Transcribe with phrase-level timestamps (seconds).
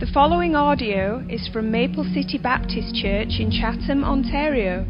[0.00, 4.86] The following audio is from Maple City Baptist Church in Chatham, Ontario.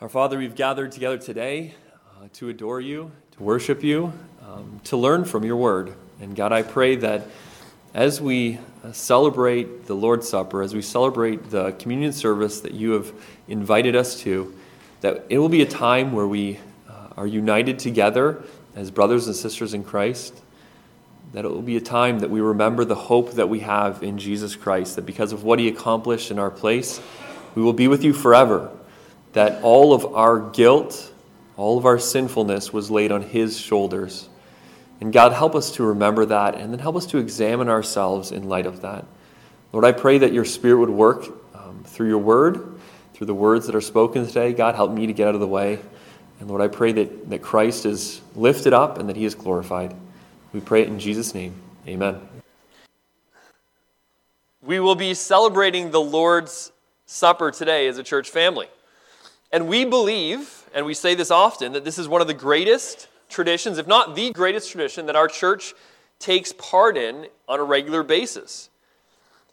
[0.00, 1.76] Our Father, we've gathered together today
[2.20, 4.12] uh, to adore you, to worship you,
[4.44, 5.94] um, to learn from your word.
[6.20, 7.28] And God, I pray that
[7.94, 12.92] as we uh, celebrate the Lord's Supper, as we celebrate the communion service that you
[12.92, 13.12] have
[13.48, 14.54] invited us to,
[15.00, 18.42] that it will be a time where we uh, are united together
[18.76, 20.34] as brothers and sisters in Christ.
[21.32, 24.18] That it will be a time that we remember the hope that we have in
[24.18, 27.00] Jesus Christ, that because of what he accomplished in our place,
[27.54, 28.70] we will be with you forever.
[29.32, 31.12] That all of our guilt,
[31.56, 34.28] all of our sinfulness was laid on his shoulders.
[35.00, 38.48] And God, help us to remember that and then help us to examine ourselves in
[38.48, 39.04] light of that.
[39.72, 42.78] Lord, I pray that your Spirit would work um, through your word,
[43.14, 44.52] through the words that are spoken today.
[44.52, 45.78] God, help me to get out of the way.
[46.40, 49.94] And Lord, I pray that, that Christ is lifted up and that he is glorified.
[50.52, 51.54] We pray it in Jesus' name.
[51.86, 52.20] Amen.
[54.62, 56.72] We will be celebrating the Lord's
[57.06, 58.66] Supper today as a church family.
[59.50, 63.08] And we believe, and we say this often, that this is one of the greatest
[63.28, 65.74] traditions, if not the greatest tradition, that our church
[66.18, 68.70] takes part in on a regular basis.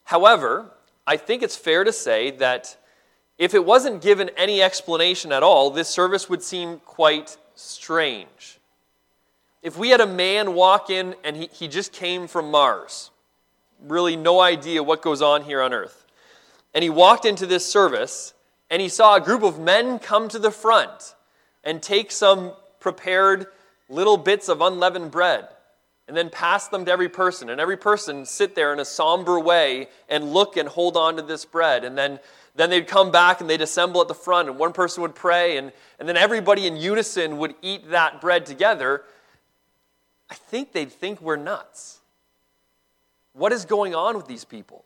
[0.06, 0.72] However,
[1.06, 2.78] I think it's fair to say that
[3.38, 8.60] if it wasn't given any explanation at all, this service would seem quite strange.
[9.62, 13.12] If we had a man walk in and he, he just came from Mars,
[13.82, 16.06] really no idea what goes on here on earth,
[16.74, 18.34] and he walked into this service
[18.70, 21.16] and he saw a group of men come to the front
[21.64, 23.48] and take some prepared
[23.90, 25.48] little bits of unleavened bread
[26.08, 29.40] and then pass them to every person and every person sit there in a somber
[29.40, 32.20] way and look and hold on to this bread and then
[32.56, 35.58] then they'd come back and they'd assemble at the front and one person would pray
[35.58, 39.04] and, and then everybody in unison would eat that bread together.
[40.30, 42.00] I think they'd think we're nuts.
[43.34, 44.86] What is going on with these people?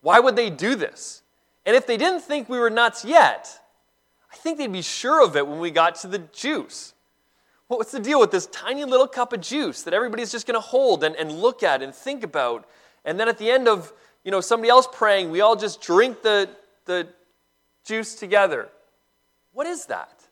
[0.00, 1.22] Why would they do this?
[1.66, 3.60] And if they didn't think we were nuts yet
[4.34, 6.93] i think they'd be sure of it when we got to the juice
[7.78, 10.60] What's the deal with this tiny little cup of juice that everybody's just going to
[10.60, 12.68] hold and, and look at and think about?
[13.04, 13.92] And then at the end of
[14.24, 16.48] you know somebody else praying, we all just drink the,
[16.86, 17.08] the
[17.84, 18.68] juice together.
[19.52, 20.24] What is that?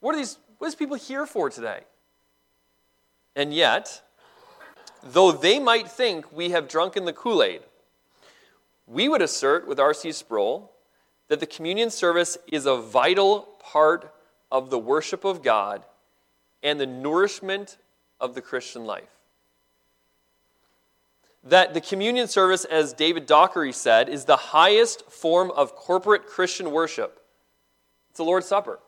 [0.00, 1.80] What are these what is people here for today?
[3.36, 4.02] And yet,
[5.02, 7.60] though they might think we have drunken the Kool-Aid,
[8.88, 10.10] we would assert with R.C.
[10.10, 10.72] Sproul
[11.28, 14.12] that the communion service is a vital part
[14.50, 15.84] of the worship of God
[16.62, 17.78] and the nourishment
[18.20, 19.08] of the Christian life.
[21.44, 26.72] That the communion service, as David Dockery said, is the highest form of corporate Christian
[26.72, 27.20] worship.
[28.10, 28.80] It's the Lord's Supper.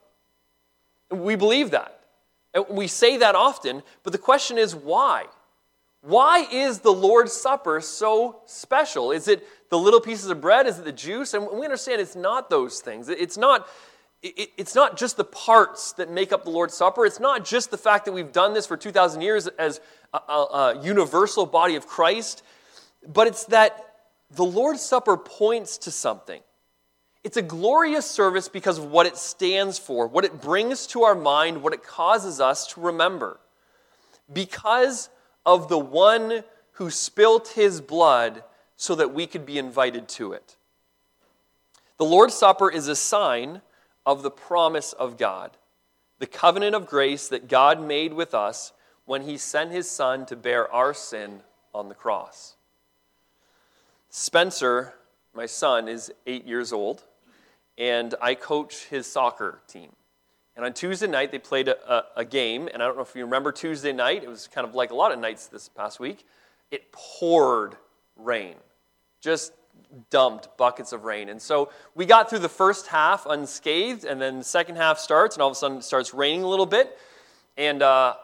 [1.09, 1.99] We believe that.
[2.53, 5.25] And we say that often, but the question is why?
[6.01, 9.11] Why is the Lord's Supper so special?
[9.11, 10.67] Is it the little pieces of bread?
[10.67, 11.33] Is it the juice?
[11.33, 13.07] And we understand it's not those things.
[13.07, 13.67] It's not
[14.23, 17.05] it's not just the parts that make up the Lord's Supper.
[17.05, 19.81] It's not just the fact that we've done this for 2,000 years as
[20.13, 22.43] a, a, universal body of Christ,
[23.07, 23.95] but it's that
[24.29, 26.41] the Lord's Supper points to something.
[27.23, 31.15] It's a glorious service because of what it stands for, what it brings to our
[31.15, 33.39] mind, what it causes us to remember.
[34.31, 35.09] Because
[35.45, 36.43] of the one
[36.73, 38.43] who spilt his blood
[38.75, 40.55] so that we could be invited to it.
[41.97, 43.61] The Lord's Supper is a sign
[44.05, 45.57] of the promise of God,
[46.19, 48.73] the covenant of grace that God made with us
[49.05, 51.41] when he sent his son to bear our sin
[51.73, 52.55] on the cross.
[54.09, 54.93] Spencer,
[55.33, 57.03] my son, is eight years old,
[57.77, 59.91] and I coach his soccer team.
[60.55, 63.15] And on Tuesday night, they played a, a, a, game, and I don't know if
[63.15, 64.23] you remember Tuesday night.
[64.23, 66.25] It was kind of like a lot of nights this past week.
[66.71, 67.77] It poured
[68.17, 68.55] rain,
[69.21, 69.53] just
[70.09, 71.29] dumped buckets of rain.
[71.29, 75.35] And so we got through the first half unscathed, and then the second half starts,
[75.35, 76.97] and all of a sudden it starts raining a little bit.
[77.57, 78.15] And uh,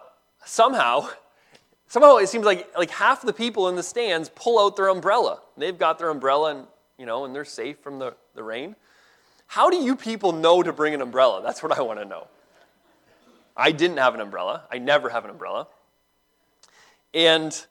[0.45, 1.09] somehow,
[1.87, 5.41] somehow it seems like, like half the people in the stands pull out their umbrella.
[5.57, 6.67] They've got their umbrella, and,
[6.97, 8.75] you know, and they're safe from the, the rain.
[9.47, 11.41] How do you people know to bring an umbrella?
[11.41, 12.27] That's what I want to know.
[13.55, 14.63] I didn't have an umbrella.
[14.71, 15.67] I never have an umbrella.
[17.13, 17.65] And,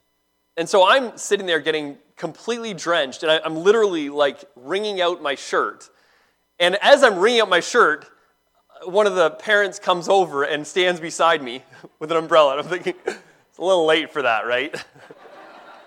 [0.56, 5.22] and so I'm sitting there getting completely drenched, and I, am literally like wringing out
[5.22, 5.90] my shirt.
[6.58, 8.06] And as I'm wringing out my shirt,
[8.84, 11.62] one of the parents comes over and stands beside me
[11.98, 12.58] with an umbrella.
[12.58, 14.74] And I'm thinking, it's a little late for that, right?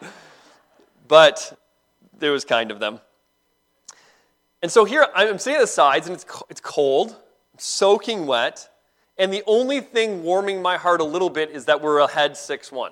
[1.07, 1.57] but
[2.21, 2.99] it was kind of them.
[4.61, 7.15] And so here I'm sitting at the sides, and it's, it's cold.
[7.57, 8.69] soaking wet,
[9.17, 12.71] and the only thing warming my heart a little bit is that we're ahead 6
[12.71, 12.91] 1.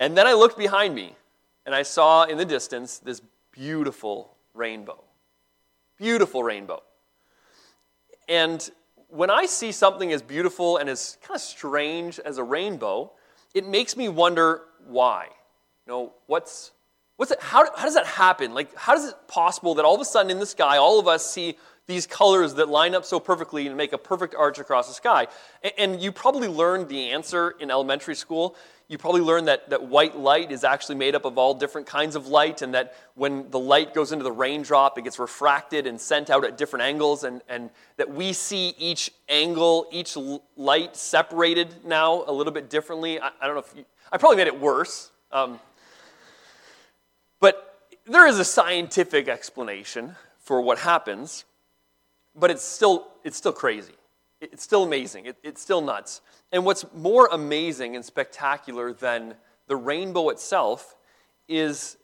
[0.00, 1.14] And then I looked behind me,
[1.66, 3.20] and I saw in the distance this
[3.52, 5.02] beautiful rainbow.
[5.96, 6.82] Beautiful rainbow.
[8.28, 8.68] And
[9.08, 13.12] when I see something as beautiful and as kind of strange as a rainbow,
[13.54, 15.28] it makes me wonder why.
[15.86, 16.72] You know, what's,
[17.16, 18.54] what's it, how, how does that happen?
[18.54, 21.06] Like, how is it possible that all of a sudden in the sky, all of
[21.06, 21.56] us see
[21.86, 25.26] these colors that line up so perfectly and make a perfect arch across the sky?
[25.78, 30.16] And, you probably learned the answer in elementary school you probably learned that, that white
[30.16, 33.58] light is actually made up of all different kinds of light, and that when the
[33.58, 37.40] light goes into the raindrop, it gets refracted and sent out at different angles, and,
[37.48, 40.16] and that we see each angle, each
[40.56, 43.18] light separated now a little bit differently.
[43.18, 45.10] I, I don't know if you, I probably made it worse.
[45.32, 45.58] Um,
[47.40, 51.46] but there is a scientific explanation for what happens,
[52.34, 53.94] but it's still, it's still crazy.
[54.40, 55.26] It's still amazing.
[55.26, 56.20] It, it's still nuts.
[56.52, 59.34] And what's more amazing and spectacular than
[59.66, 60.96] the rainbow itself
[61.48, 61.96] is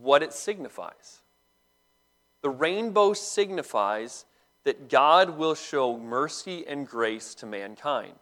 [0.00, 1.22] what it signifies.
[2.42, 4.24] The rainbow signifies
[4.64, 8.14] that God will show mercy and grace to mankind.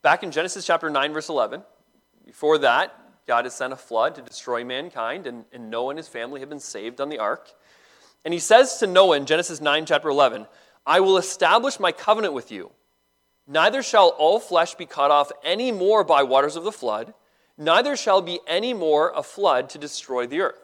[0.00, 1.62] Back in Genesis chapter 9, verse 11,
[2.24, 2.96] before that,
[3.26, 6.48] God has sent a flood to destroy mankind, and, and Noah and his family have
[6.48, 7.52] been saved on the ark.
[8.24, 10.46] And he says to Noah in Genesis 9, chapter 11,
[10.86, 12.70] I will establish my covenant with you
[13.46, 17.12] Neither shall all flesh be cut off any more by waters of the flood,
[17.58, 20.58] neither shall be any more a flood to destroy the earth.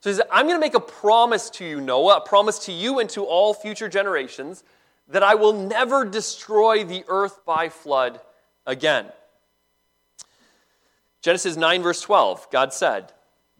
[0.00, 2.72] So he says, I'm going to make a promise to you, Noah, a promise to
[2.72, 4.62] you and to all future generations,
[5.08, 8.20] that I will never destroy the earth by flood
[8.66, 9.06] again.
[11.22, 13.12] Genesis 9, verse 12, God said,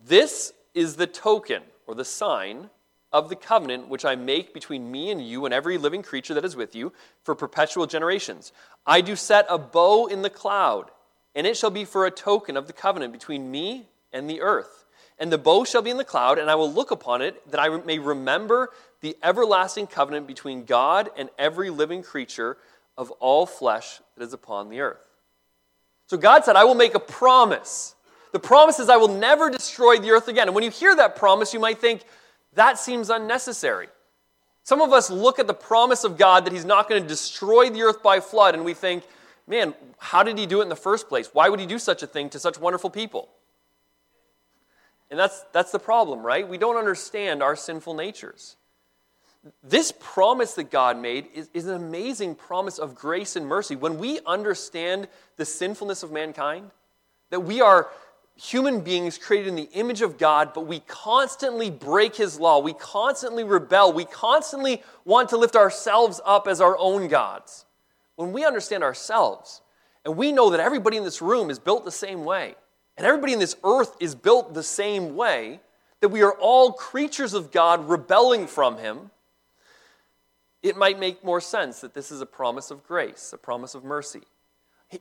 [0.04, 2.70] This is the token or the sign
[3.12, 6.44] of the covenant which I make between me and you and every living creature that
[6.44, 8.52] is with you for perpetual generations.
[8.86, 10.90] I do set a bow in the cloud,
[11.34, 14.84] and it shall be for a token of the covenant between me and the earth.
[15.18, 17.60] And the bow shall be in the cloud, and I will look upon it, that
[17.60, 18.70] I may remember
[19.00, 22.56] the everlasting covenant between God and every living creature
[22.96, 25.00] of all flesh that is upon the earth.
[26.06, 27.94] So God said, I will make a promise.
[28.32, 30.48] The promise is I will never destroy the earth again.
[30.48, 32.02] And when you hear that promise, you might think,
[32.58, 33.88] that seems unnecessary.
[34.64, 37.70] Some of us look at the promise of God that He's not going to destroy
[37.70, 39.04] the earth by flood, and we think,
[39.46, 41.30] man, how did He do it in the first place?
[41.32, 43.28] Why would He do such a thing to such wonderful people?
[45.10, 46.46] And that's, that's the problem, right?
[46.46, 48.56] We don't understand our sinful natures.
[49.62, 53.76] This promise that God made is, is an amazing promise of grace and mercy.
[53.76, 56.72] When we understand the sinfulness of mankind,
[57.30, 57.88] that we are
[58.40, 62.60] human beings created in the image of God, but we constantly break his law.
[62.60, 63.92] We constantly rebel.
[63.92, 67.66] We constantly want to lift ourselves up as our own gods.
[68.14, 69.60] When we understand ourselves,
[70.04, 72.54] and we know that everybody in this room is built the same way,
[72.96, 75.60] and everybody in this earth is built the same way,
[76.00, 79.10] that we are all creatures of God rebelling from him,
[80.62, 83.84] it might make more sense that this is a promise of grace, a promise of
[83.84, 84.22] mercy.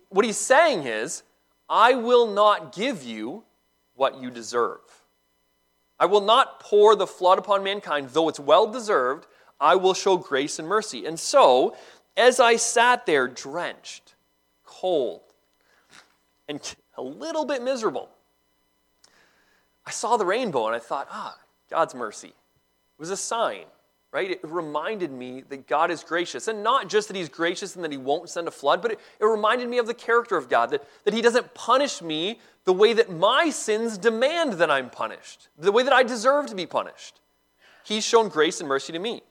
[0.09, 1.23] What he's saying is,
[1.69, 3.43] I will not give you
[3.95, 4.79] what you deserve.
[5.99, 9.25] I will not pour the flood upon mankind, though it's well deserved.
[9.59, 11.05] I will show grace and mercy.
[11.05, 11.75] And so,
[12.15, 14.13] as I sat there drenched,
[14.63, 15.21] cold,
[16.47, 16.61] and
[16.95, 18.09] a little bit miserable,
[19.85, 21.37] I saw the rainbow and I thought, ah,
[21.69, 22.29] God's mercy.
[22.29, 23.65] It was a sign
[24.11, 24.31] right?
[24.31, 26.47] It reminded me that God is gracious.
[26.47, 28.99] And not just that He's gracious and that He won't send a flood, but it,
[29.19, 32.73] it, reminded me of the character of God, that, that He doesn't punish me the
[32.73, 36.65] way that my sins demand that I'm punished, the way that I deserve to be
[36.65, 37.19] punished.
[37.83, 39.21] He's shown grace and mercy to me.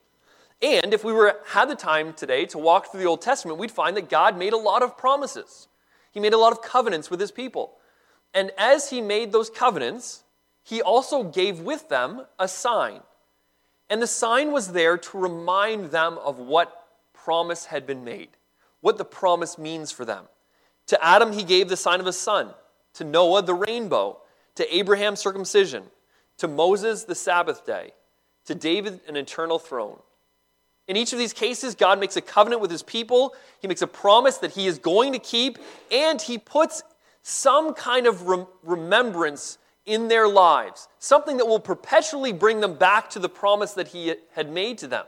[0.63, 3.71] And if we were had the time today to walk through the Old Testament, we'd
[3.71, 5.69] find that God made a lot of promises.
[6.13, 7.75] He made a lot of covenants with his people.
[8.33, 10.25] And as he made those covenants,
[10.63, 13.01] he also gave with them a sign.
[13.89, 18.31] And the sign was there to remind them of what promise had been made,
[18.81, 20.25] what the promise means for them.
[20.89, 22.51] To Adam, he gave the sign of a son.
[22.95, 24.19] To Noah, the rainbow.
[24.57, 25.85] To Abraham, circumcision.
[26.39, 27.93] To Moses, the Sabbath day.
[28.47, 29.99] To David, an eternal throne.
[30.89, 33.35] In each of these cases, God makes a covenant with his people.
[33.61, 35.59] He makes a promise that he is going to keep,
[35.91, 36.83] and he puts
[37.23, 43.09] some kind of rem- remembrance in their lives, something that will perpetually bring them back
[43.11, 45.07] to the promise that He had made to them.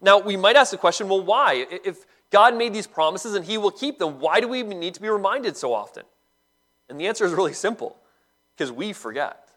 [0.00, 1.66] Now, we might ask the question well, why?
[1.84, 5.00] If God made these promises and He will keep them, why do we need to
[5.00, 6.04] be reminded so often?
[6.88, 7.96] And the answer is really simple
[8.56, 9.48] because we forget.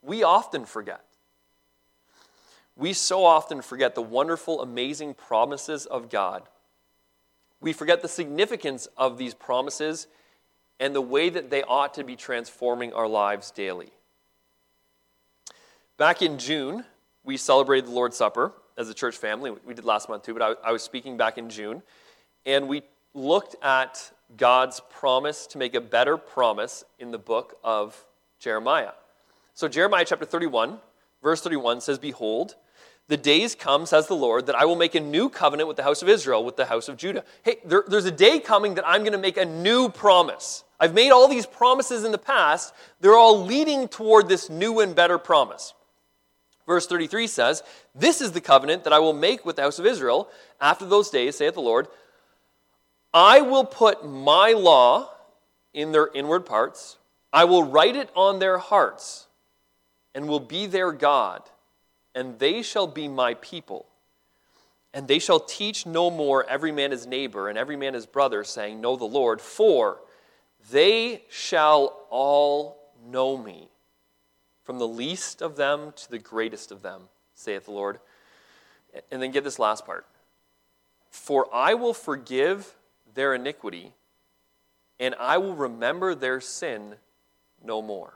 [0.00, 1.04] We often forget.
[2.76, 6.42] we so often forget the wonderful, amazing promises of God.
[7.60, 10.08] We forget the significance of these promises
[10.80, 13.90] and the way that they ought to be transforming our lives daily.
[15.96, 16.84] Back in June,
[17.24, 19.52] we celebrated the Lord's Supper as a church family.
[19.64, 21.82] We did last month too, but I, I was speaking back in June.
[22.46, 22.82] And we
[23.14, 28.04] looked at God's promise to make a better promise in the book of
[28.38, 28.92] Jeremiah.
[29.54, 30.78] So, Jeremiah chapter 31,
[31.22, 32.56] verse 31 says, Behold,
[33.12, 35.82] the days come, says the Lord, that I will make a new covenant with the
[35.82, 37.24] house of Israel, with the house of Judah.
[37.42, 40.64] Hey, there, there's a day coming that I'm going to make a new promise.
[40.80, 42.72] I've made all these promises in the past.
[43.02, 45.74] They're all leading toward this new and better promise.
[46.66, 47.62] Verse 33 says,
[47.94, 51.10] This is the covenant that I will make with the house of Israel after those
[51.10, 51.88] days, saith the Lord.
[53.12, 55.10] I will put my law
[55.74, 56.96] in their inward parts,
[57.30, 59.26] I will write it on their hearts,
[60.14, 61.42] and will be their God,
[62.14, 63.86] and they shall be my people.
[64.94, 68.44] And they shall teach no more every man his neighbor and every man his brother,
[68.44, 70.00] saying, Know the Lord, for
[70.70, 73.68] they shall all know me
[74.64, 77.02] from the least of them to the greatest of them,
[77.34, 77.98] saith the Lord.
[79.10, 80.06] And then get this last part.
[81.10, 82.74] For I will forgive
[83.14, 83.92] their iniquity,
[85.00, 86.94] and I will remember their sin
[87.64, 88.14] no more.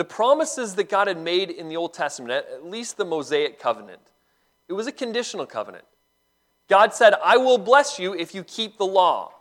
[0.00, 4.00] The promises that God had made in the Old Testament, at least the Mosaic covenant,
[4.66, 5.84] it was a conditional covenant.
[6.70, 9.34] God said, I will bless you if you keep the law.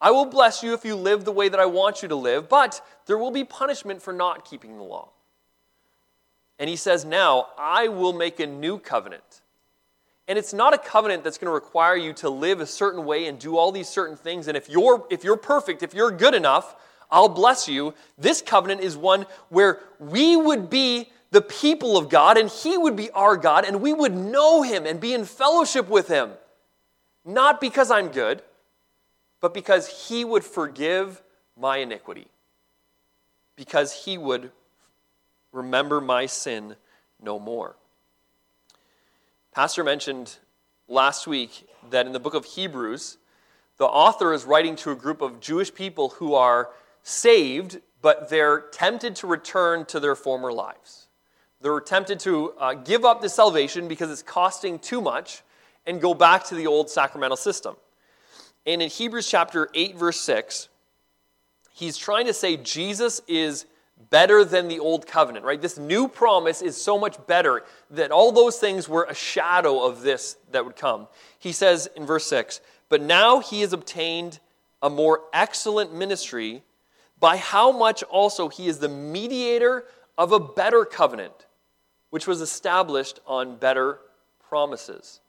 [0.00, 2.48] I will bless you if you live the way that I want you to live,
[2.48, 5.08] but there will be punishment for not keeping the law.
[6.60, 9.40] And he says, Now I will make a new covenant.
[10.28, 13.26] And it's not a covenant that's going to require you to live a certain way
[13.26, 14.46] and do all these certain things.
[14.46, 16.76] And if you're, if you're perfect, if you're good enough,
[17.10, 17.94] I'll bless you.
[18.16, 22.96] This covenant is one where we would be the people of God and He would
[22.96, 26.30] be our God and we would know Him and be in fellowship with Him.
[27.24, 28.42] Not because I'm good,
[29.40, 31.22] but because he would forgive
[31.56, 32.28] my iniquity,
[33.56, 34.50] because he would
[35.52, 36.76] remember my sin
[37.20, 37.76] no more.
[39.54, 40.36] Pastor mentioned
[40.88, 43.18] last week that in the book of Hebrews,
[43.76, 46.70] the author is writing to a group of Jewish people who are
[47.02, 51.08] saved, but they're tempted to return to their former lives.
[51.60, 55.42] They're tempted to uh, give up the salvation because it's costing too much
[55.86, 57.76] and go back to the old sacramental system.
[58.66, 60.68] And in Hebrews chapter 8, verse 6,
[61.72, 63.66] he's trying to say Jesus is
[64.10, 65.60] better than the old covenant, right?
[65.60, 70.02] This new promise is so much better that all those things were a shadow of
[70.02, 71.08] this that would come.
[71.38, 74.38] He says in verse 6 But now he has obtained
[74.82, 76.62] a more excellent ministry,
[77.20, 79.84] by how much also he is the mediator
[80.16, 81.46] of a better covenant,
[82.10, 84.00] which was established on better
[84.48, 85.20] promises.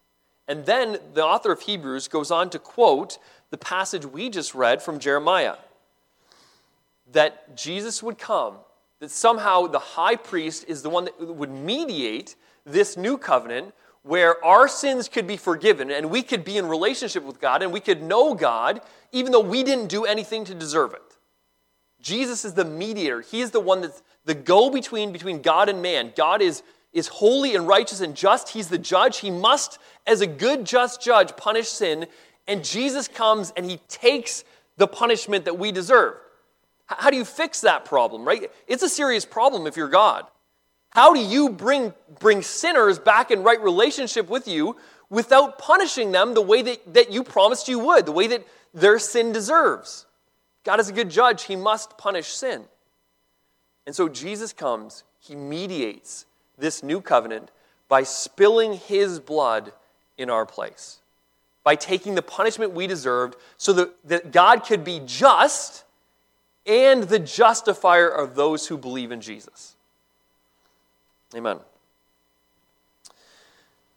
[0.48, 3.20] And then the author of Hebrews goes on to quote
[3.52, 5.56] the passage we just read from Jeremiah
[7.12, 8.56] that Jesus would come,
[9.00, 14.44] that somehow the high priest is the one that would mediate this new covenant where
[14.46, 17.80] our sins could be forgiven and we could be in relationship with God and we
[17.80, 18.82] could know God
[19.12, 21.18] even though we didn't do anything to deserve it.
[22.02, 23.22] Jesus is the mediator.
[23.22, 26.14] He is the one that's the go between between God and man.
[26.16, 28.50] God is is holy and righteous and just.
[28.50, 29.20] He's the judge.
[29.20, 29.78] He must,
[30.08, 32.08] as a good, just judge, punish sin.
[32.48, 34.44] And Jesus comes and he takes
[34.78, 36.16] the punishment that we deserve.
[36.88, 38.50] How do you fix that problem, right?
[38.68, 40.26] It's a serious problem if you're God.
[40.90, 44.76] How do you bring, bring sinners back in right relationship with you
[45.12, 48.98] without punishing them the way that, that you promised you would, the way that their
[48.98, 50.08] sin deserves?
[50.64, 51.44] God is a good judge.
[51.44, 52.66] He must punish sin.
[53.86, 56.26] And so Jesus comes, he mediates
[56.58, 57.50] this new covenant
[57.88, 59.74] by spilling his blood
[60.18, 61.00] in our place,
[61.64, 65.86] by taking the punishment we deserved so that, that God could be just
[66.66, 69.76] and the justifier of those who believe in Jesus.
[71.36, 71.60] Amen.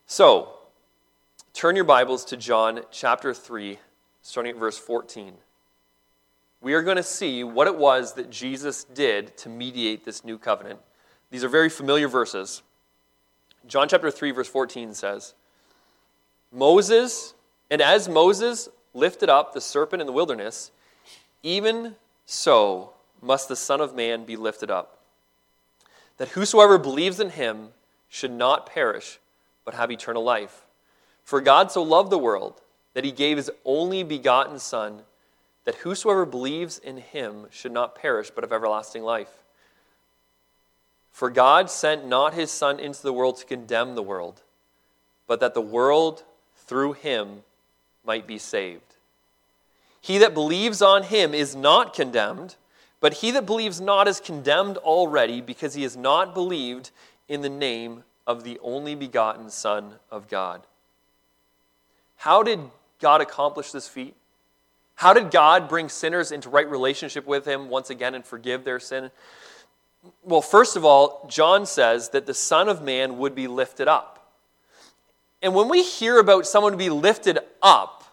[0.07, 0.55] So,
[1.53, 3.79] turn your Bibles to John chapter 3,
[4.23, 5.35] starting at verse 14.
[6.63, 10.39] We are going to see what it was that Jesus did to mediate this new
[10.39, 10.79] covenant.
[11.31, 12.63] These are very familiar verses.
[13.67, 15.35] John chapter 3, verse 14 says,
[16.53, 17.35] Moses,
[17.69, 20.71] and as Moses lifted up the serpent in the wilderness,
[21.43, 24.99] even so must the Son of Man be lifted up,
[26.19, 27.69] that whosoever believes in him
[28.09, 29.19] should not perish,
[29.65, 30.63] but have eternal life.
[31.25, 32.61] For God so loved the world
[32.95, 35.03] that he gave his only begotten Son,
[35.65, 39.43] that whosoever believes in him should not perish, but have everlasting life.
[41.13, 44.43] For God sent not his Son into the world to condemn the world,
[45.27, 46.25] but that the world
[46.57, 47.43] through him
[48.05, 48.97] might be saved.
[50.01, 52.57] He that believes on him is not condemned,
[53.01, 56.91] but he that believes not is condemned already, because he has not believed
[57.29, 60.67] in the name of the only begotten Son of God.
[62.17, 62.61] How did
[63.01, 64.15] God accomplish this feat?
[65.03, 68.79] How did God bring sinners into right relationship with him once again and forgive their
[68.79, 69.11] sin?
[70.23, 74.33] Well, first of all, John says that the Son of Man would be lifted up.
[75.43, 78.05] And when we hear about someone to be lifted up,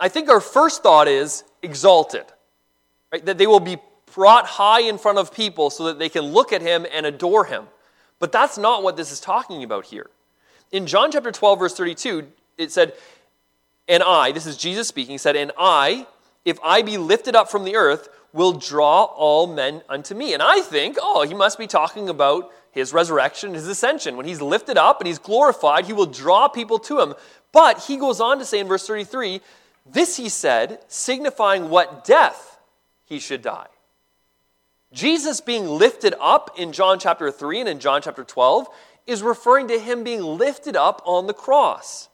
[0.00, 2.24] I think our first thought is exalted,
[3.12, 3.22] right?
[3.26, 3.76] That they will be
[4.14, 7.44] brought high in front of people so that they can look at him and adore
[7.44, 7.66] him.
[8.20, 10.08] But that's not what this is talking about here.
[10.70, 12.94] In John chapter 12, verse 32, it said,
[13.86, 16.06] And I, this is Jesus speaking, said, And I,
[16.44, 20.32] if I be lifted up from the earth, will draw all men unto me.
[20.32, 24.16] And I think, oh, he must be talking about his resurrection, his ascension.
[24.16, 27.14] When he's lifted up and he's glorified, he will draw people to him.
[27.52, 29.40] But he goes on to say in verse 33
[29.84, 32.58] this he said, signifying what death
[33.04, 33.66] he should die.
[34.92, 38.68] Jesus being lifted up in John chapter 3 and in John chapter 12
[39.06, 42.08] is referring to him being lifted up on the cross.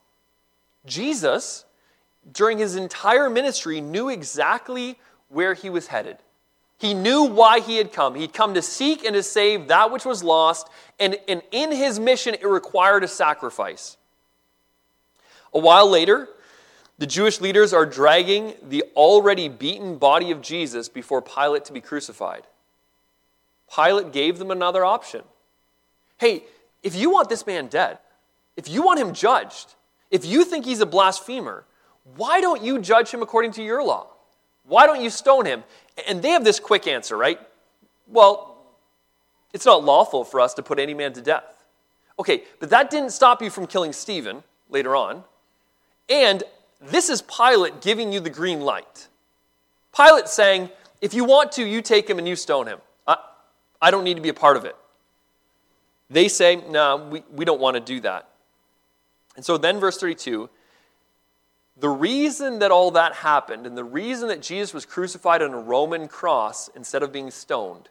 [0.86, 1.64] Jesus,
[2.32, 6.18] during his entire ministry, knew exactly where he was headed.
[6.78, 8.14] He knew why he had come.
[8.14, 10.68] He'd come to seek and to save that which was lost,
[11.00, 13.96] and, and in his mission, it required a sacrifice.
[15.52, 16.28] A while later,
[16.98, 21.80] the Jewish leaders are dragging the already beaten body of Jesus before Pilate to be
[21.80, 22.42] crucified.
[23.74, 25.22] Pilate gave them another option.
[26.18, 26.44] Hey,
[26.82, 27.98] if you want this man dead,
[28.56, 29.74] if you want him judged,
[30.10, 31.64] if you think he's a blasphemer,
[32.16, 34.08] why don't you judge him according to your law?
[34.64, 35.64] Why don't you stone him?
[36.06, 37.40] And they have this quick answer, right?
[38.06, 38.56] Well,
[39.52, 41.64] it's not lawful for us to put any man to death.
[42.18, 45.24] Okay, but that didn't stop you from killing Stephen later on.
[46.08, 46.42] And
[46.80, 49.08] this is Pilate giving you the green light.
[49.96, 52.78] Pilate saying, if you want to, you take him and you stone him.
[53.06, 53.16] I,
[53.80, 54.76] I don't need to be a part of it.
[56.10, 58.28] They say, no, nah, we, we don't want to do that.
[59.36, 60.48] And so then, verse 32
[61.80, 65.58] the reason that all that happened and the reason that Jesus was crucified on a
[65.58, 67.88] Roman cross instead of being stoned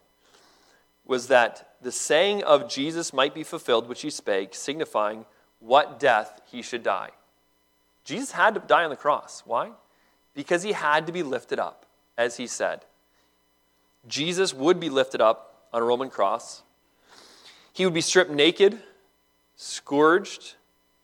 [1.06, 5.26] was that the saying of Jesus might be fulfilled, which he spake, signifying
[5.60, 7.12] what death he should die.
[8.04, 9.44] Jesus had to die on the cross.
[9.46, 9.72] Why?
[10.36, 11.86] Because he had to be lifted up,
[12.18, 12.84] as he said.
[14.08, 16.64] Jesus would be lifted up on a Roman cross.
[17.72, 18.80] He would be stripped naked,
[19.56, 20.56] scourged,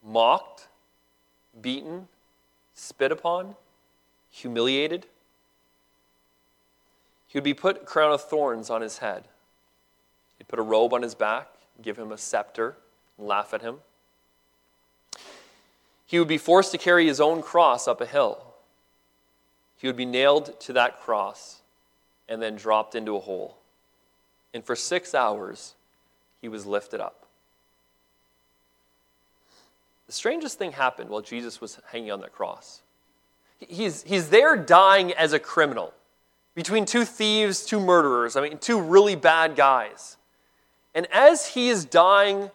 [0.03, 0.67] mocked,
[1.59, 2.07] beaten,
[2.73, 3.55] spit upon,
[4.29, 5.05] humiliated.
[7.27, 9.25] He would be put a crown of thorns on his head.
[10.37, 11.47] He'd put a robe on his back,
[11.81, 12.75] give him a scepter,
[13.17, 13.79] and laugh at him.
[16.05, 18.53] He would be forced to carry his own cross up a hill.
[19.77, 21.61] He would be nailed to that cross
[22.29, 23.57] and then dropped into a hole.
[24.53, 25.73] And for six hours,
[26.41, 27.22] he was lifted up.
[30.07, 32.81] The strangest thing happened while Jesus was hanging on that cross.
[33.59, 35.93] He's, he's there dying as a criminal
[36.55, 40.17] between two thieves, two murderers, I mean, two really bad guys.
[40.93, 42.51] And as he is dying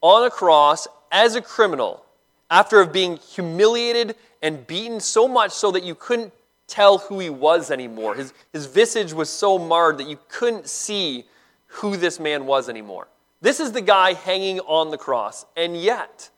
[0.00, 2.04] on a cross as a criminal,
[2.50, 6.32] after being humiliated and beaten so much so that you couldn't
[6.66, 11.24] tell who he was anymore, his, his visage was so marred that you couldn't see
[11.66, 13.08] who this man was anymore.
[13.40, 15.46] This is the guy hanging on the cross.
[15.56, 16.30] And yet,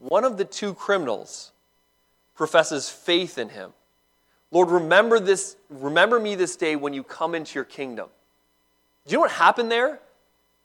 [0.00, 1.52] one of the two criminals
[2.34, 3.72] professes faith in him.
[4.50, 8.08] Lord, remember this, remember me this day when you come into your kingdom.
[9.06, 10.00] Do you know what happened there?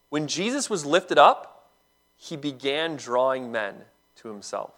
[0.10, 1.69] When Jesus was lifted up,
[2.17, 3.76] he began drawing men
[4.17, 4.71] to himself.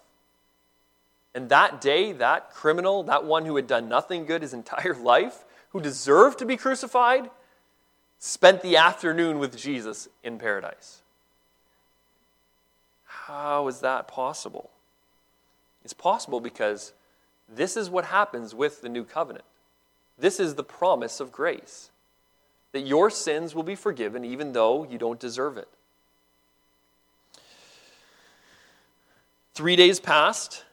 [1.35, 5.45] And that day, that criminal, that one who had done nothing good his entire life,
[5.69, 7.29] who deserved to be crucified,
[8.19, 11.01] spent the afternoon with Jesus in paradise.
[13.27, 14.69] How is that possible?
[15.83, 16.93] It's possible because
[17.49, 19.43] this is what happens with the new covenant.
[20.17, 21.89] This is the promise of grace
[22.71, 25.67] that your sins will be forgiven even though you don't deserve it.
[29.53, 30.63] Three days passed.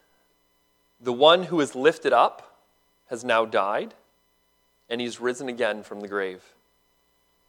[1.01, 2.57] The one who is lifted up
[3.11, 3.95] has now died,
[4.89, 6.54] and he's risen again from the grave.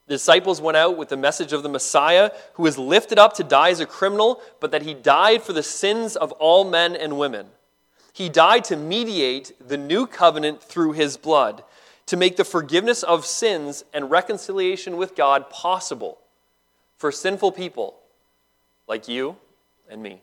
[0.07, 3.43] The disciples went out with the message of the Messiah, who was lifted up to
[3.43, 7.17] die as a criminal, but that he died for the sins of all men and
[7.17, 7.47] women.
[8.13, 11.63] He died to mediate the new covenant through his blood,
[12.05, 16.19] to make the forgiveness of sins and reconciliation with God possible
[16.97, 17.97] for sinful people
[18.87, 19.37] like you
[19.89, 20.21] and me.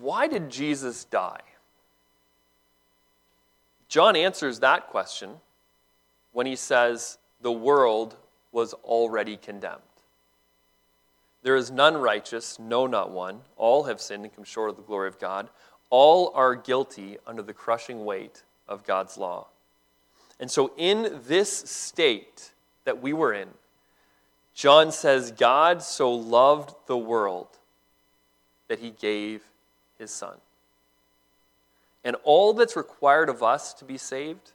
[0.00, 1.40] Why did Jesus die?
[3.88, 5.30] John answers that question
[6.32, 8.16] when he says, The world
[8.52, 9.82] was already condemned.
[11.42, 13.40] There is none righteous, no, not one.
[13.56, 15.48] All have sinned and come short of the glory of God.
[15.90, 19.46] All are guilty under the crushing weight of God's law.
[20.40, 22.50] And so, in this state
[22.84, 23.48] that we were in,
[24.54, 27.48] John says, God so loved the world
[28.68, 29.42] that he gave
[29.98, 30.36] his son.
[32.06, 34.52] And all that's required of us to be saved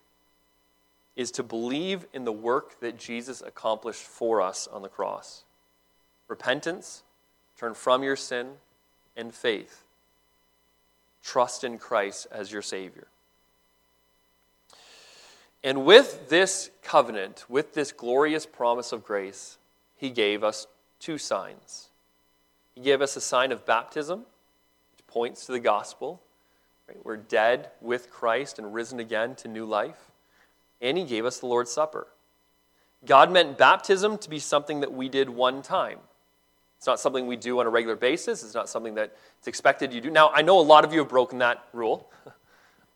[1.18, 5.44] is to believe in the work that Jesus accomplished for us on the cross
[6.30, 7.04] repentance,
[7.58, 8.52] turn from your sin,
[9.18, 9.84] and faith.
[11.22, 13.08] Trust in Christ as your Savior.
[15.62, 19.58] And with this covenant, with this glorious promise of grace,
[19.98, 20.68] He gave us
[21.02, 21.90] two signs.
[22.76, 26.22] He gave us a sign of baptism, which points to the gospel.
[27.04, 30.12] We're dead with Christ and risen again to new life
[30.82, 32.08] and he gave us the Lord's Supper.
[33.06, 36.00] God meant baptism to be something that we did one time.
[36.78, 38.44] It's not something we do on a regular basis.
[38.44, 40.10] It's not something that it's expected you do.
[40.10, 42.12] Now, I know a lot of you have broken that rule.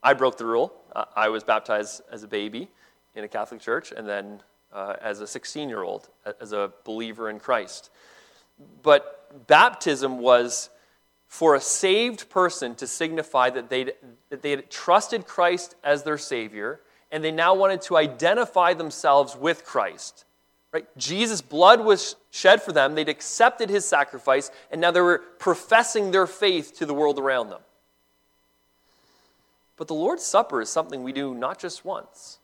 [0.04, 0.74] I broke the rule.
[0.95, 2.69] Uh, I was baptized as a baby
[3.15, 4.41] in a Catholic church and then
[4.74, 6.10] uh, as a 16 year old,
[6.41, 7.91] as a believer in Christ.
[8.82, 10.69] But baptism was
[11.27, 13.91] for a saved person to signify that they
[14.29, 16.79] that they had trusted Christ as their Savior
[17.11, 20.25] and they now wanted to identify themselves with Christ.
[20.73, 20.85] Right?
[20.97, 22.95] Jesus' blood was shed for them.
[22.95, 27.49] They'd accepted his sacrifice, and now they were professing their faith to the world around
[27.49, 27.61] them.
[29.77, 32.39] But the Lord's Supper is something we do not just once.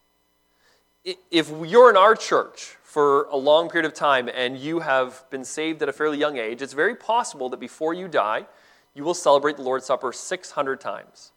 [1.04, 5.44] If you're in our church for a long period of time and you have been
[5.44, 8.46] saved at a fairly young age, it's very possible that before you die,
[8.94, 11.32] you will celebrate the Lord's Supper 600 times.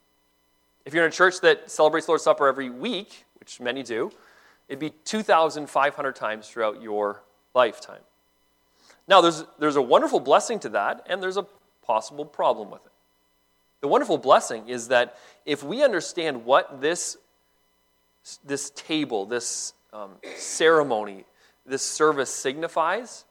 [0.84, 4.10] If you're in a church that celebrates Lord's Supper every week, which many do,
[4.68, 7.22] it'd be 2,500 times throughout your
[7.54, 8.00] lifetime.
[9.06, 11.46] Now, there's, there's a wonderful blessing to that, and there's a
[11.86, 12.92] possible problem with it.
[13.80, 17.18] The wonderful blessing is that if we understand what this,
[18.44, 21.24] this table, this um, ceremony,
[21.66, 23.26] this service signifies,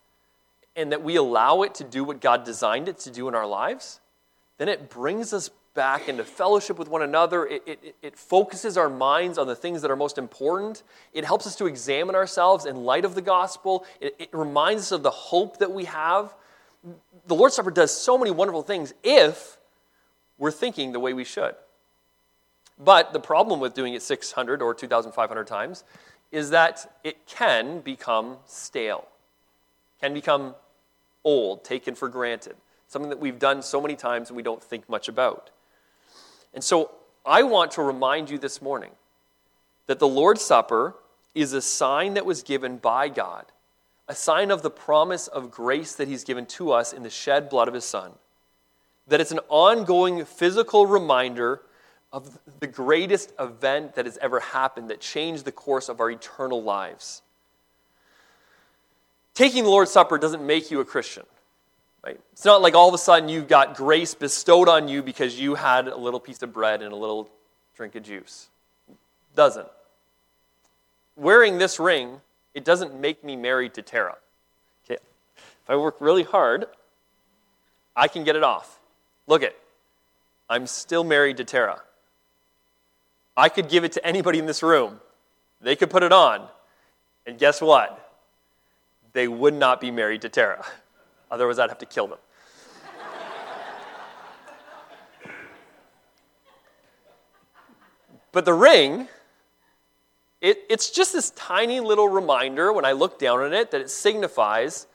[0.75, 3.47] and that we allow it to do what God designed it to do in our
[3.47, 3.99] lives,
[4.63, 7.45] then it brings us back into fellowship with one another.
[7.45, 10.83] It, it, it, focuses our minds on the things that are most important.
[11.11, 13.85] It helps us to examine ourselves in light of the gospel.
[13.99, 16.33] It, it reminds us of the hope that we have.
[17.27, 19.57] The Lord's Supper does so many wonderful things if
[20.37, 21.55] we're thinking the way we should.
[22.79, 25.83] But the problem with doing it 600 or 2,500 times
[26.31, 29.09] is that it can become stale,
[29.99, 30.55] can become
[31.25, 32.55] old, taken for granted
[32.93, 35.49] something that we've done so many times and we don't think much about.
[36.53, 36.91] And so
[37.25, 38.91] I want to remind you this morning
[39.87, 40.95] that the Lord's Supper
[41.35, 43.45] is a sign that was given by God,
[44.07, 47.49] a sign of the promise of grace that He's given to us in the shed
[47.49, 48.11] blood of His Son.
[49.07, 51.61] That it's an ongoing physical reminder
[52.13, 56.61] of the greatest event that has ever happened that changed the course of our eternal
[56.61, 57.23] lives.
[59.33, 61.23] Taking the Lord's Supper doesn't make you a Christian.
[62.03, 62.19] Right?
[62.33, 65.55] It's not like all of a sudden you've got grace bestowed on you because you
[65.55, 67.29] had a little piece of bread and a little
[67.75, 68.49] drink of juice.
[69.35, 69.67] Doesn't.
[71.15, 72.19] Wearing this ring,
[72.53, 74.17] it doesn't make me married to Tara.
[74.85, 74.99] Okay.
[75.35, 76.65] If I work really hard,
[77.95, 78.79] I can get it off.
[79.27, 79.57] Look it.
[80.49, 81.81] I'm still married to Tara.
[83.37, 84.99] I could give it to anybody in this room.
[85.61, 86.47] They could put it on.
[87.25, 87.99] And guess what?
[89.13, 90.65] They would not be married to Tara.
[91.33, 92.19] Otherwise, I'd have to kill them.
[98.31, 99.07] but the ring,
[100.41, 103.89] it, it's just this tiny little reminder when I look down on it that it
[103.89, 104.85] signifies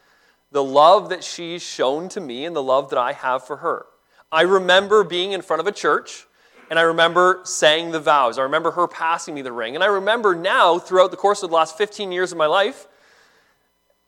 [0.53, 3.87] the love that she's shown to me and the love that I have for her.
[4.31, 6.29] I remember being in front of a church
[6.71, 8.39] and I remember saying the vows.
[8.39, 9.75] I remember her passing me the ring.
[9.75, 12.87] And I remember now, throughout the course of the last 15 years of my life,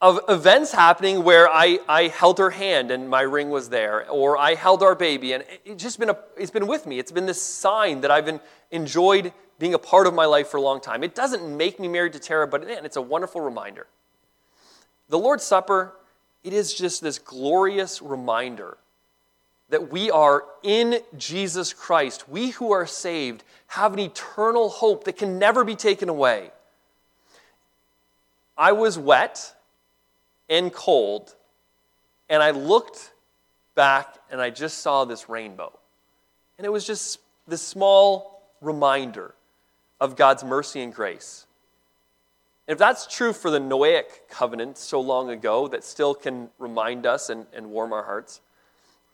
[0.00, 4.38] of events happening where I, I held her hand and my ring was there, or
[4.38, 6.98] I held our baby, and it's just been a, it's been with me.
[6.98, 10.56] It's been this sign that I've been, enjoyed being a part of my life for
[10.56, 11.04] a long time.
[11.04, 13.86] It doesn't make me married to Tara, but man, it's a wonderful reminder.
[15.10, 15.92] The Lord's Supper,
[16.42, 18.78] it is just this glorious reminder
[19.68, 22.28] that we are in Jesus Christ.
[22.28, 26.50] We who are saved have an eternal hope that can never be taken away.
[28.56, 29.54] I was wet
[30.50, 31.34] and cold,
[32.28, 33.12] and I looked
[33.74, 35.72] back and I just saw this rainbow.
[36.58, 39.34] And it was just this small reminder
[40.00, 41.46] of God's mercy and grace.
[42.66, 47.06] And if that's true for the Noahic covenant so long ago that still can remind
[47.06, 48.40] us and, and warm our hearts,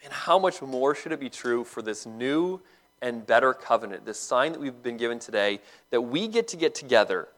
[0.02, 2.60] and how much more should it be true for this new
[3.02, 6.74] and better covenant, this sign that we've been given today, that we get to get
[6.74, 7.28] together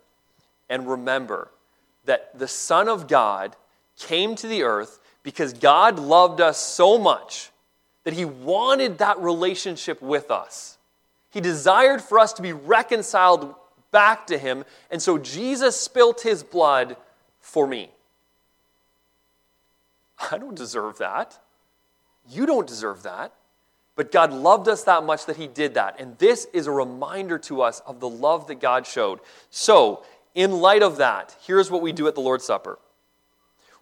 [0.68, 1.50] and remember
[2.04, 3.56] that the Son of God
[3.98, 7.50] came to the earth because God loved us so much
[8.04, 10.78] that he wanted that relationship with us.
[11.30, 13.54] He desired for us to be reconciled
[13.90, 16.96] back to him, and so Jesus spilt his blood
[17.40, 17.90] for me.
[20.30, 21.38] I don't deserve that.
[22.28, 23.32] You don't deserve that.
[23.98, 25.98] But God loved us that much that He did that.
[25.98, 29.18] And this is a reminder to us of the love that God showed.
[29.50, 30.04] So,
[30.36, 32.78] in light of that, here's what we do at the Lord's Supper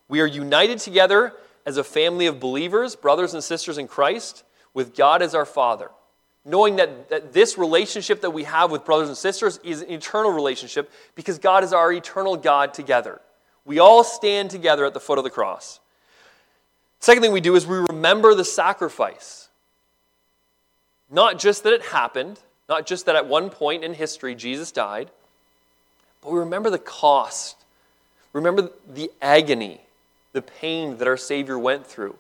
[0.08, 1.32] we are united together
[1.64, 5.90] as a family of believers, brothers and sisters in Christ, with God as our Father.
[6.44, 10.30] Knowing that, that this relationship that we have with brothers and sisters is an eternal
[10.30, 13.20] relationship because God is our eternal God together.
[13.64, 15.80] We all stand together at the foot of the cross.
[17.00, 19.48] Second thing we do is we remember the sacrifice.
[21.10, 22.38] Not just that it happened,
[22.68, 25.10] not just that at one point in history Jesus died,
[26.22, 27.56] but we remember the cost.
[28.32, 29.80] Remember the agony,
[30.36, 32.14] the pain that our Savior went through.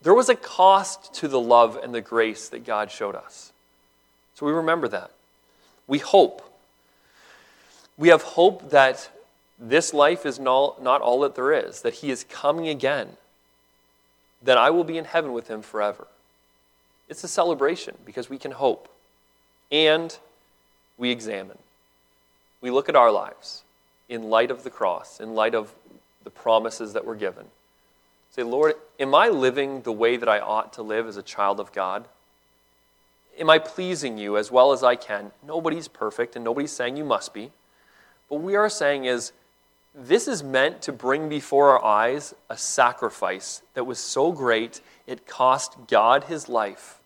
[0.00, 3.52] There was a cost to the love and the grace that God showed us.
[4.34, 5.10] So we remember that.
[5.86, 6.42] We hope.
[7.98, 9.10] We have hope that
[9.58, 13.10] this life is not, all that there is, that He is coming again,
[14.42, 16.06] that I will be in heaven with Him forever.
[17.10, 18.88] It's a celebration because we can hope.
[19.70, 20.16] And
[20.96, 21.58] we examine.
[22.62, 23.64] We look at our lives
[24.08, 25.74] in light of the cross, in light of
[26.24, 27.44] the promises that were given.
[28.30, 31.60] Say, Lord, am I living the way that I ought to live as a child
[31.60, 32.06] of God?
[33.38, 35.30] Am I pleasing you as well as I can?
[35.46, 37.52] Nobody's perfect, and nobody's saying you must be.
[38.28, 39.32] But what we are saying is,
[39.94, 45.26] this is meant to bring before our eyes a sacrifice that was so great it
[45.26, 46.98] cost God his life.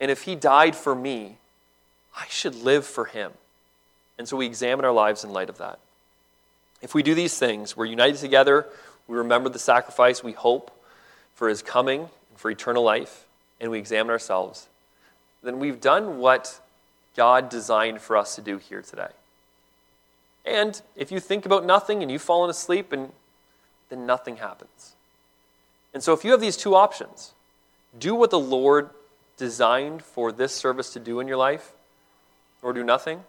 [0.00, 1.38] And if he died for me,
[2.14, 3.32] I should live for him.
[4.18, 5.78] And so we examine our lives in light of that.
[6.82, 8.66] If we do these things, we're united together,
[9.06, 10.70] we remember the sacrifice, we hope
[11.34, 13.26] for his coming, and for eternal life,
[13.60, 14.68] and we examine ourselves,
[15.42, 16.60] then we've done what
[17.16, 19.08] God designed for us to do here today.
[20.44, 23.12] And if you think about nothing and you've fallen asleep, and
[23.88, 24.94] then nothing happens.
[25.92, 27.32] And so if you have these two options,
[27.98, 28.90] do what the Lord
[29.36, 31.72] designed for this service to do in your life,
[32.62, 33.24] or do nothing,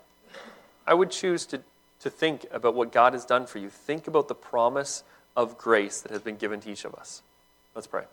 [0.85, 1.61] I would choose to,
[2.01, 3.69] to think about what God has done for you.
[3.69, 5.03] Think about the promise
[5.35, 7.21] of grace that has been given to each of us.
[7.75, 8.05] Let's pray.